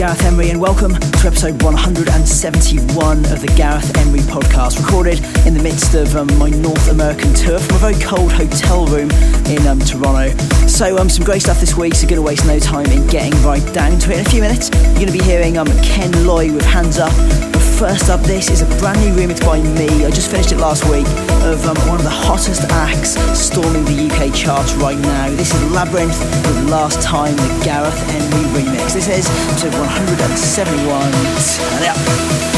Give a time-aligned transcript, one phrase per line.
[0.00, 5.62] Gareth Emery, and welcome to episode 171 of the Gareth Emery podcast, recorded in the
[5.62, 9.10] midst of um, my North American tour from a very cold hotel room
[9.44, 10.34] in um, Toronto.
[10.66, 13.60] So, um, some great stuff this week, so to waste no time in getting right
[13.74, 14.20] down to it.
[14.20, 17.59] In a few minutes, you're to be hearing um, Ken Loi with Hands Up.
[17.80, 20.04] First up, this is a brand new remix by me.
[20.04, 21.06] I just finished it last week
[21.48, 25.30] of um, one of the hottest acts storming the UK charts right now.
[25.30, 28.92] This is Labrinth with Last Time, the Gareth Emery remix.
[28.92, 31.10] This is episode 171.
[31.10, 32.49] Turn it up.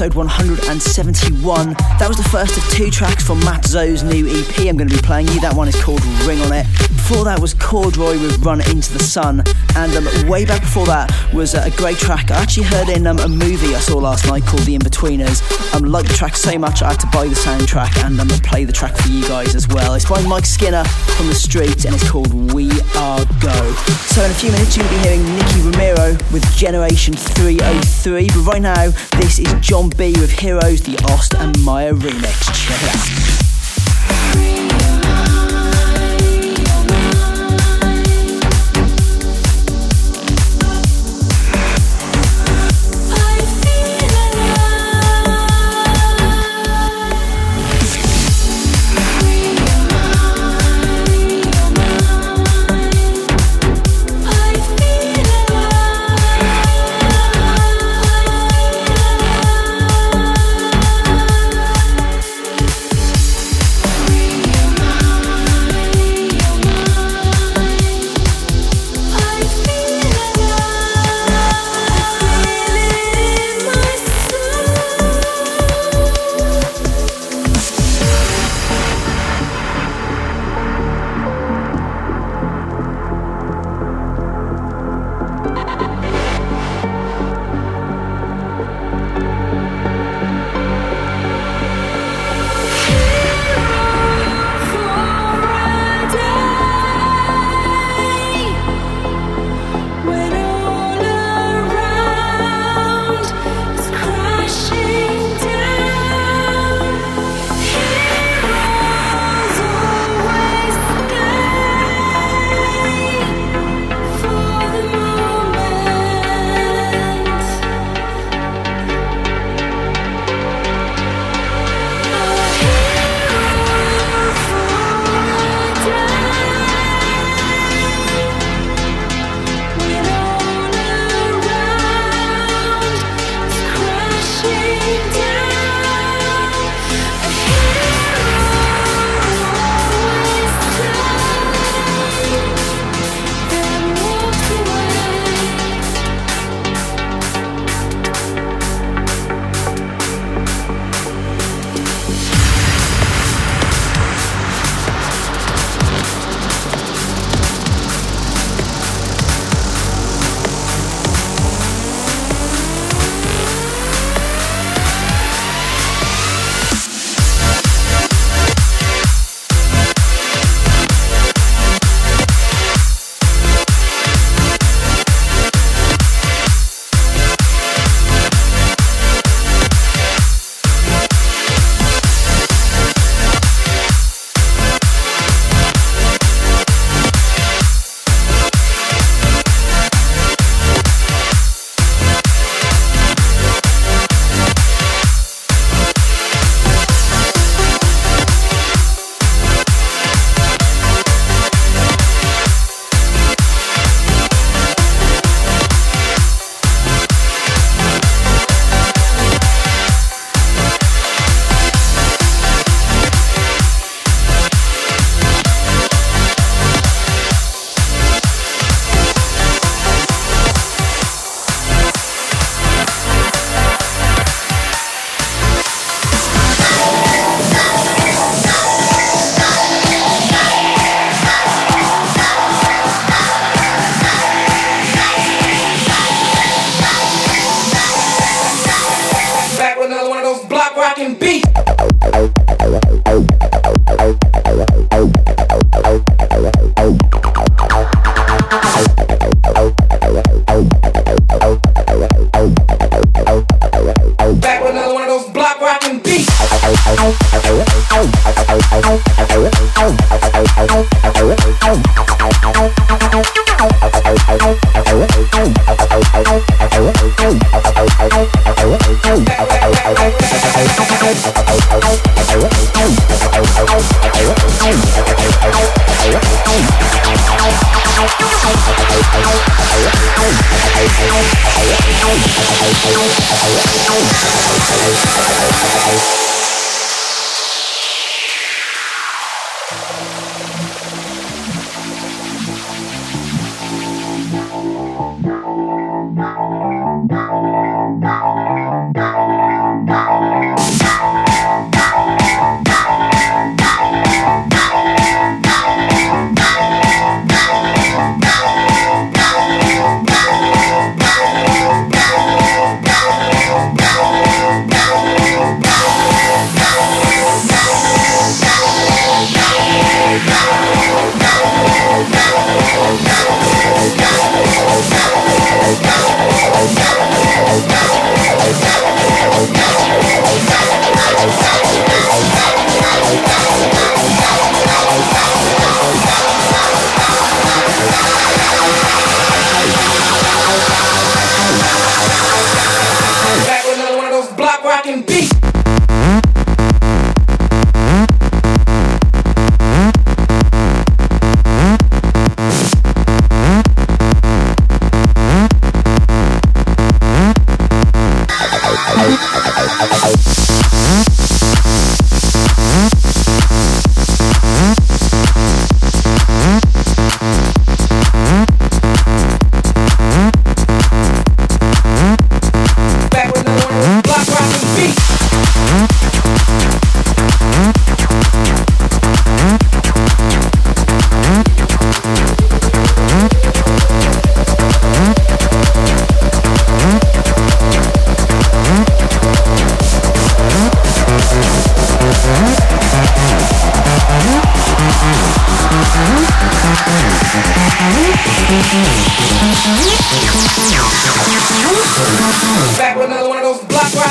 [0.00, 1.74] Episode 171.
[1.98, 4.94] That was the first of two tracks from Matt Zo's new EP I'm going to
[4.94, 5.40] be playing you.
[5.40, 6.64] That one is called Ring on It.
[6.88, 9.42] Before that was Corduroy with Run Into the Sun.
[9.76, 13.06] And um, way back before that was uh, a great track I actually heard in
[13.06, 15.42] um, a movie I saw last night called The Inbetweeners.
[15.74, 18.64] I um, liked the track so much I buy the soundtrack and I'm gonna play
[18.64, 19.94] the track for you guys as well.
[19.94, 23.72] It's by Mike Skinner from the street and it's called We Are Go.
[24.08, 28.26] So in a few minutes you'll be hearing Nicky Romero with Generation 303.
[28.28, 32.44] But right now, this is John B with Heroes, the Ost and Meyer remix.
[32.54, 33.29] Check it out.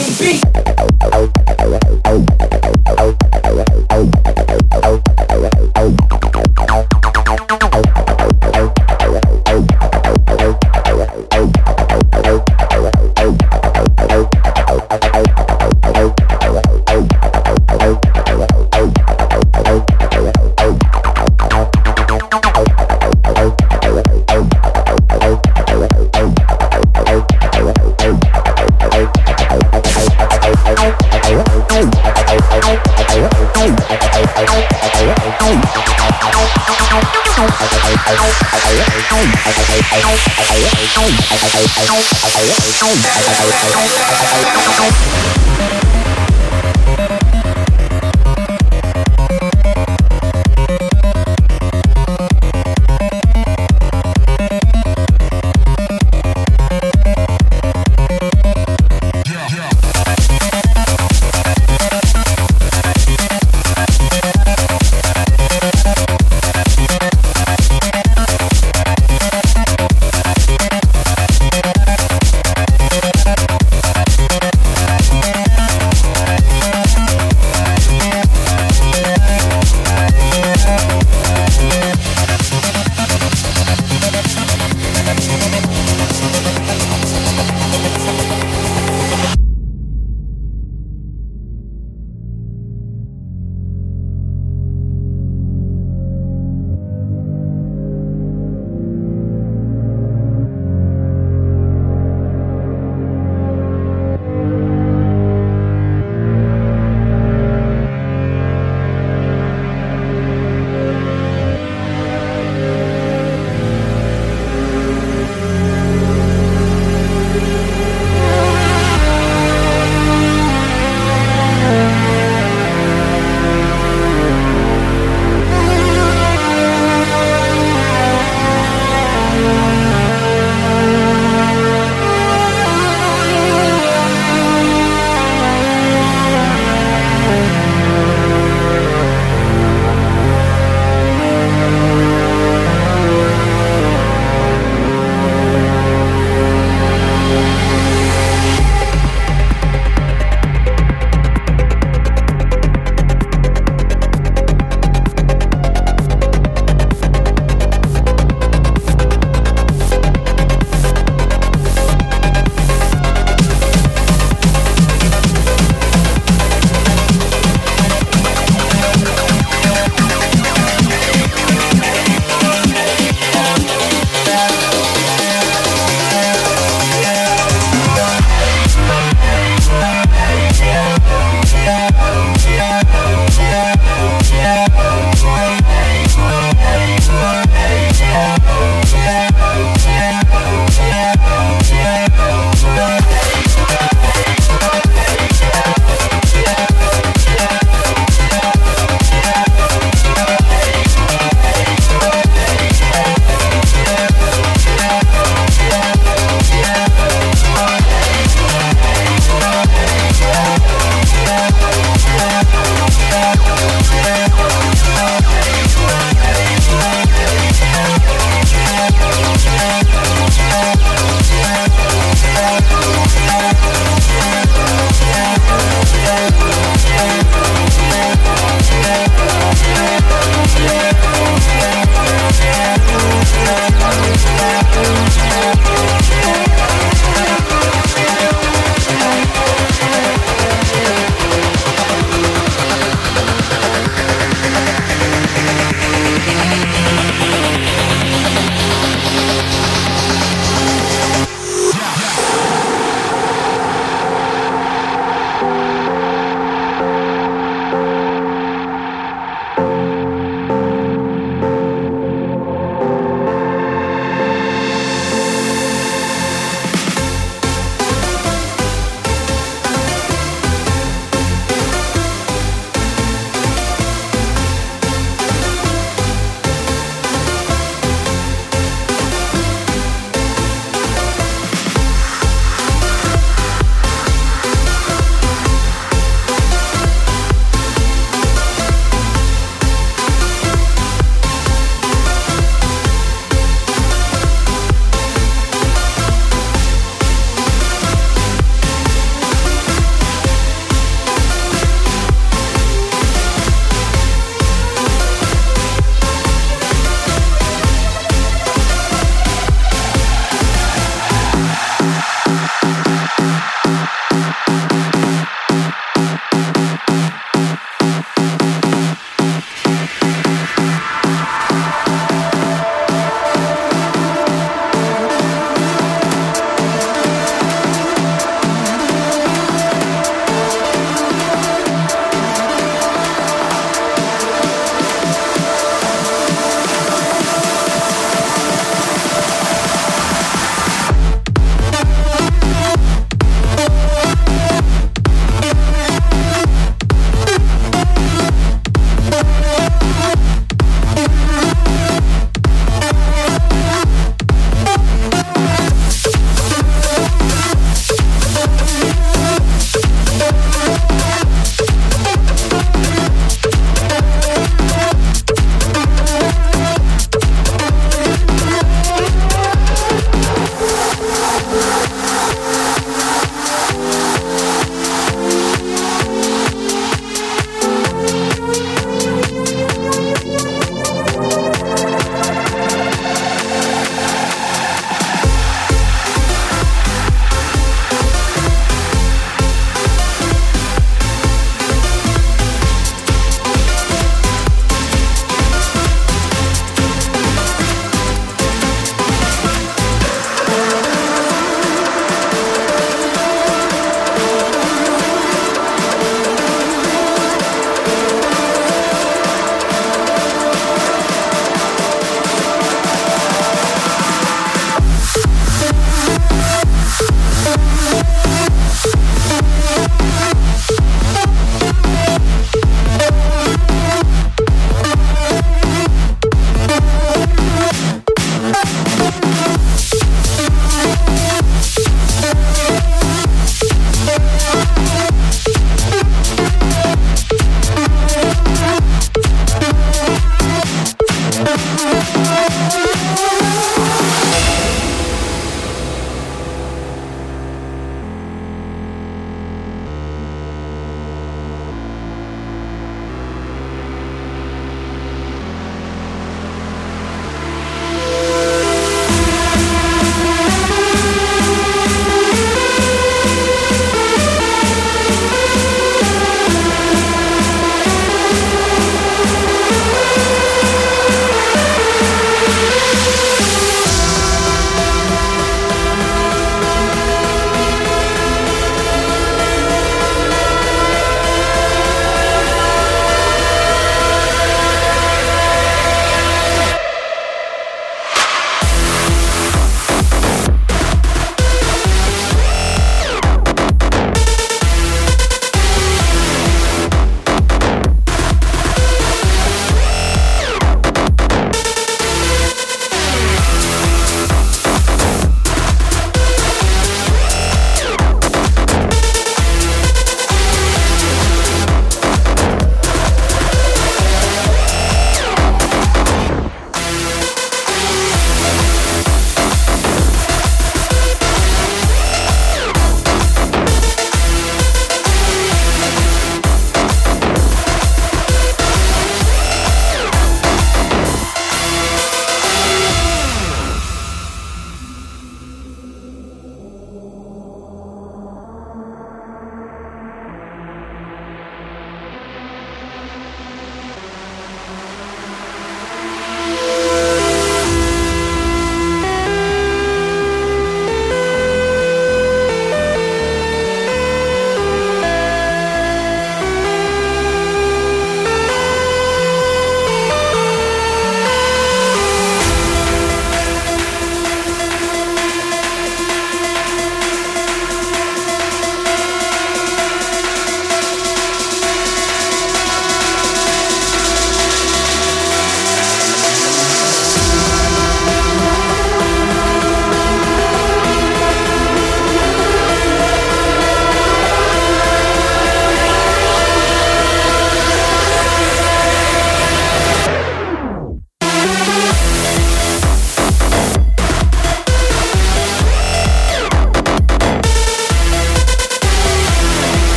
[0.00, 1.39] can be.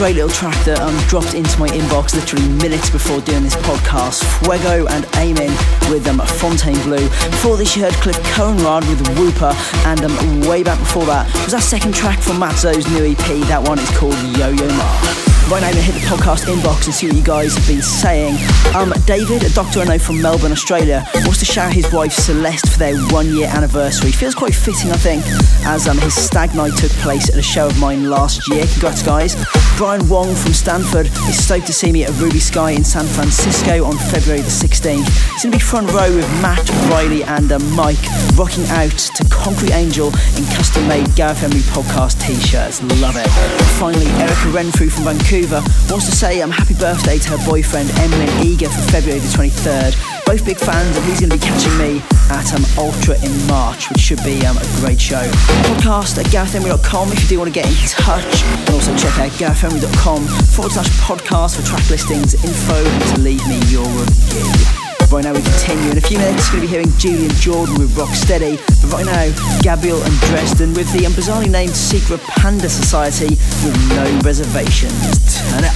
[0.00, 4.24] Great little track that um, dropped into my inbox literally minutes before doing this podcast.
[4.40, 5.50] Fuego and Amen
[5.90, 7.06] with um, Fontainebleau.
[7.28, 9.52] Before this, you heard Cliff Conrad with Whooper,
[9.84, 13.46] and um, way back before that was our second track from Mat Zo's new EP.
[13.48, 15.29] That one is called Yo Yo Ma.
[15.48, 18.36] Right now, to hit the podcast inbox and see what you guys have been saying.
[18.72, 22.68] Um, David, a doctor I know from Melbourne, Australia, wants to shout his wife Celeste
[22.68, 24.12] for their one year anniversary.
[24.12, 25.24] Feels quite fitting, I think,
[25.66, 28.64] as um, his stag night took place at a show of mine last year.
[28.74, 29.34] Congrats, guys.
[29.76, 33.84] Brian Wong from Stanford is stoked to see me at Ruby Skye in San Francisco
[33.84, 35.02] on February the 16th.
[35.34, 37.98] It's going to be front row with Matt, Riley, and uh, Mike
[38.36, 42.80] rocking out to Concrete Angel in custom made Gareth Emery podcast t shirts.
[43.00, 43.26] Love it.
[43.80, 47.90] Finally, Erica Renfrew from Vancouver Vancouver wants to say um, happy birthday to her boyfriend
[47.98, 50.26] Emlyn Eager for February the 23rd.
[50.26, 53.88] Both big fans, and he's going to be catching me at um, Ultra in March,
[53.90, 55.22] which should be um, a great show.
[55.64, 58.42] Podcast at garethemery.com if you do want to get in touch.
[58.42, 63.46] And also check out garethemery.com forward slash podcast for track listings, info, and to leave
[63.48, 64.89] me your review.
[65.10, 65.90] Right now we continue.
[65.90, 68.58] In a few minutes, we're going to be hearing Julian Jordan with Rocksteady.
[68.80, 73.34] But right now, Gabriel and Dresden with the bizarrely named Secret Panda Society
[73.66, 75.18] with No Reservations.
[75.50, 75.74] Turn up.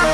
[0.00, 0.05] you.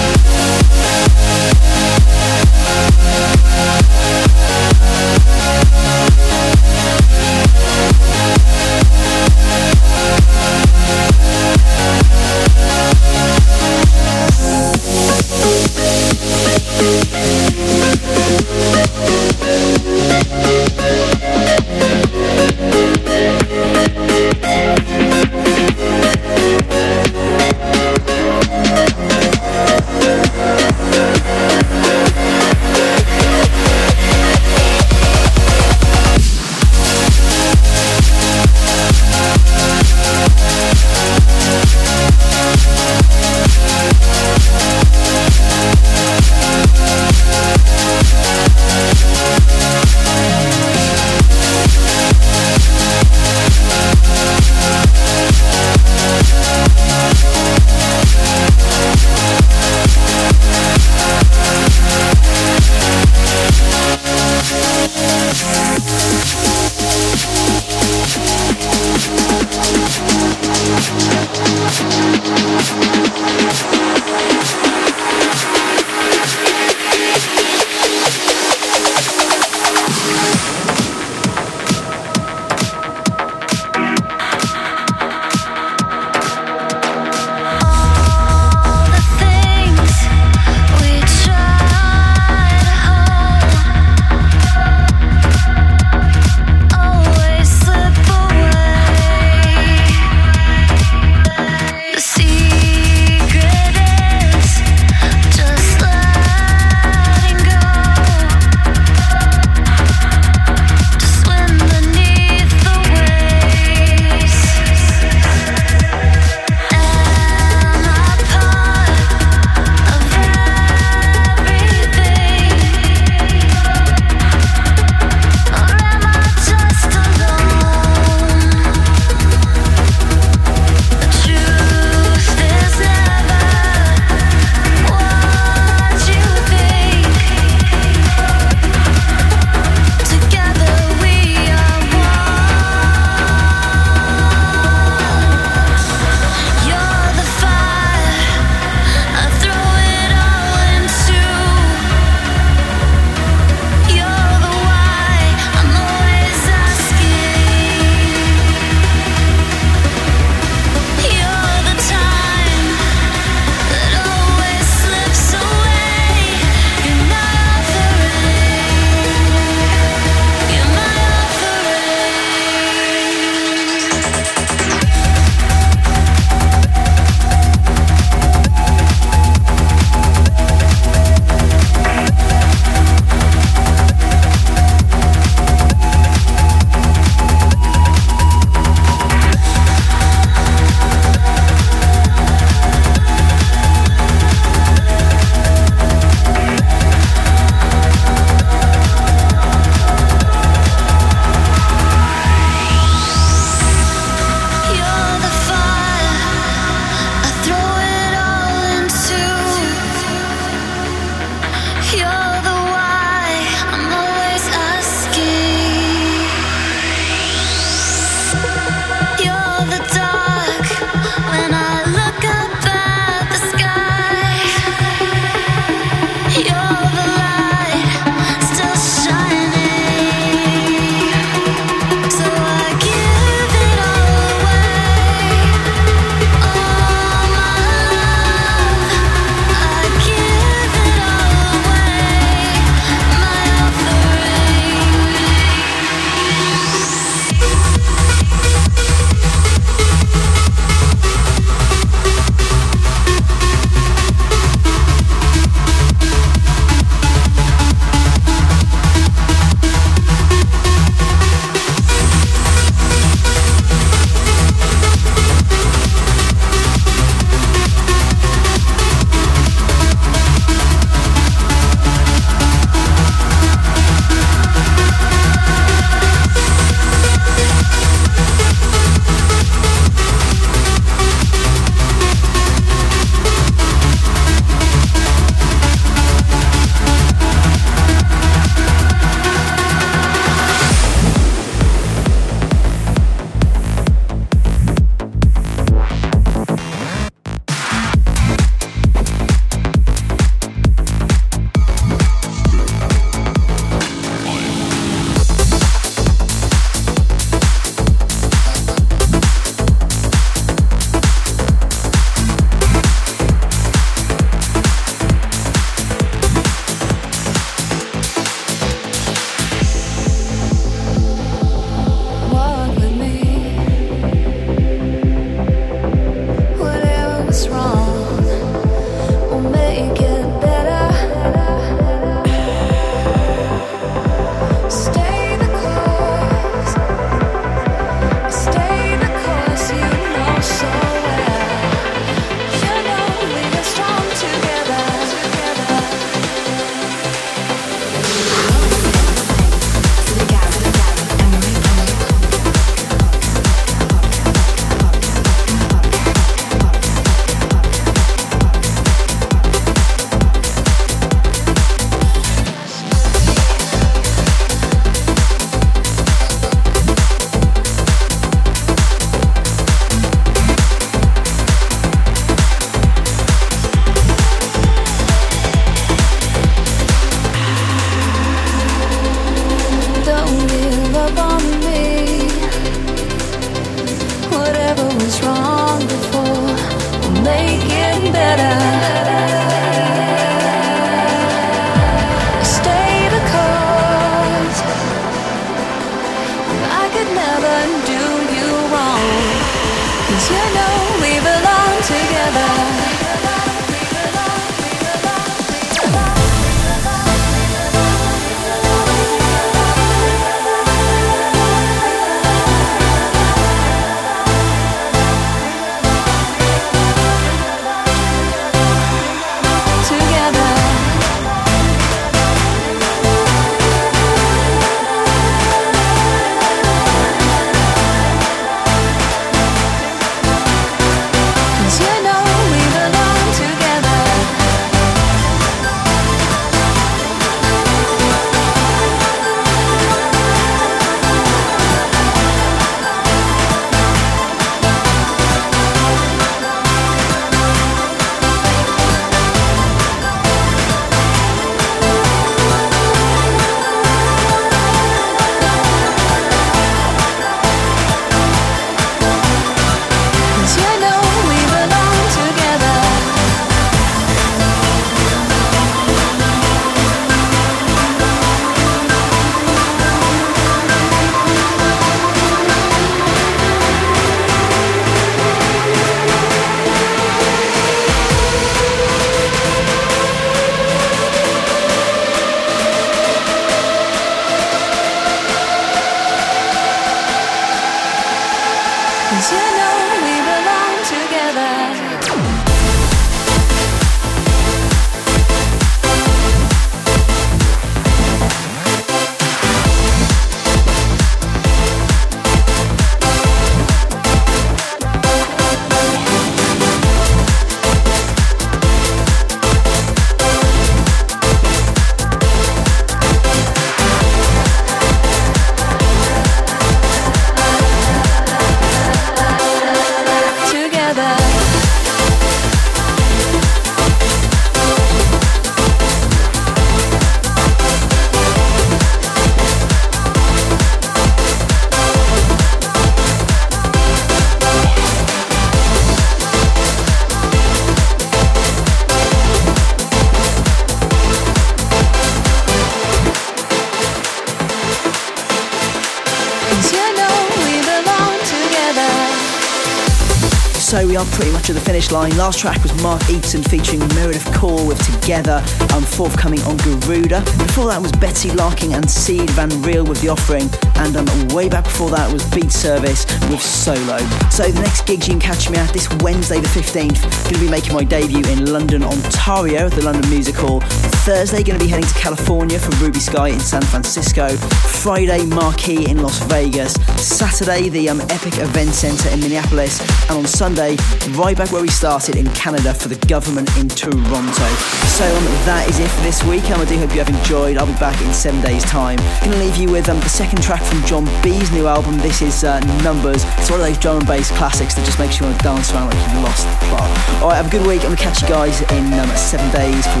[551.74, 552.16] Finish line.
[552.16, 555.42] Last track was Mark Eteson featuring Meredith Call with Together,
[555.74, 557.20] um, forthcoming on Garuda.
[557.36, 561.48] Before that was Betsie Larkin and Sied van Riel with The Offering, and um, way
[561.48, 563.98] back before that was Beat Service with Solo.
[564.30, 567.40] So the next gigs you can catch me at this Wednesday the 15th, going to
[567.40, 570.60] be making my debut in London, Ontario at the London Music Hall.
[571.04, 574.26] Thursday going to be heading to California for Ruby Skye in San Francisco.
[574.38, 576.72] Friday Marquee in Las Vegas.
[576.96, 580.76] Saturday the um, Epic Event Centre in Minneapolis, and on Sunday
[581.10, 584.48] right back where we started in Canada for the Guvernment in Toronto.
[584.96, 586.48] So um, that is it for this week.
[586.50, 587.58] Um, I do hope you have enjoyed.
[587.58, 588.96] I'll be back in seven days' time.
[589.20, 591.98] Going to leave you with um, the second track from John B's new album.
[591.98, 593.24] This is uh, Numbers.
[593.36, 595.70] It's one of those drum and bass classics that just makes you want to dance
[595.72, 596.88] around like you've lost the plot.
[597.20, 597.84] All right, have a good week.
[597.84, 600.00] I'm gonna catch you guys in um, seven days for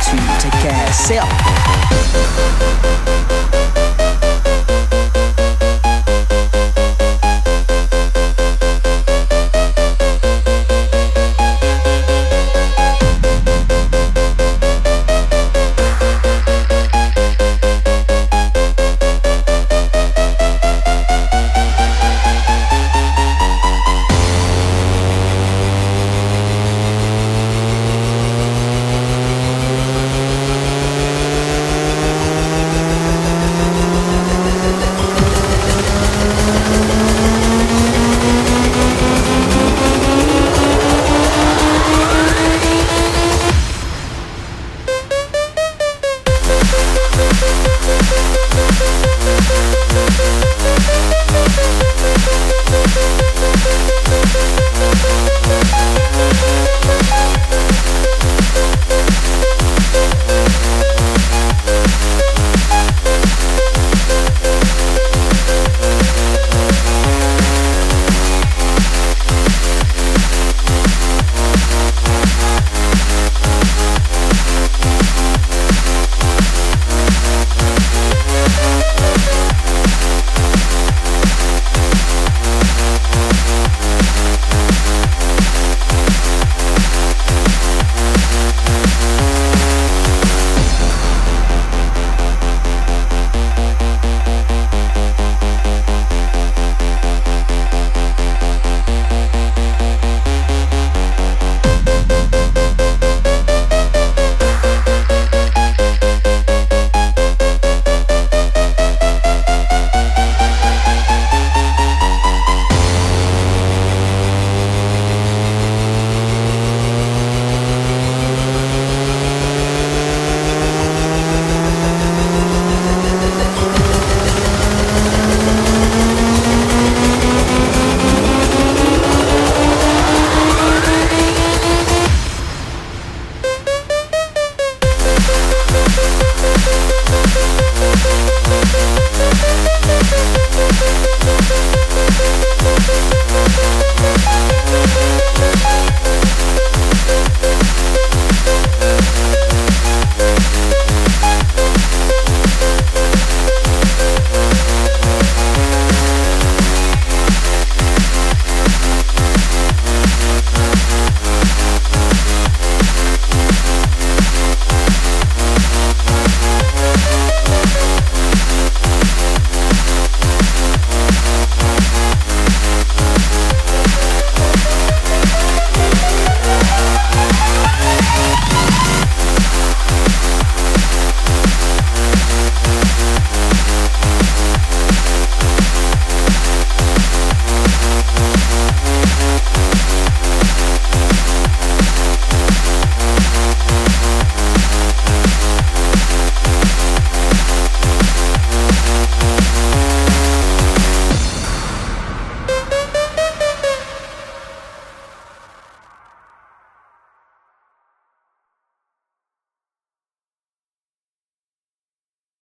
[0.00, 0.92] to Take care.
[0.94, 2.89] See ya.